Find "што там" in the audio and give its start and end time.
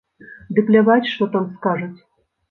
1.11-1.45